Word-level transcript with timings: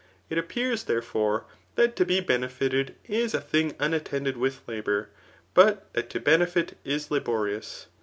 It 0.31 0.37
appears, 0.39 0.85
therefore, 0.85 1.45
that 1.75 1.95
to 1.97 2.05
be 2.05 2.21
benefited 2.21 2.95
is 3.05 3.35
a 3.35 3.39
thing 3.39 3.75
unattended 3.79 4.35
with 4.35 4.61
labour; 4.67 5.09
but 5.53 5.93
that 5.93 6.09
to 6.09 6.19
benefit 6.19 6.75
is 6.83 7.11
la 7.11 7.19
borious. 7.19 7.85